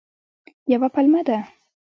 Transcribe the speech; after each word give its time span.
یوه 0.71 0.87
پلمه 0.93 1.21
ده. 1.27 1.37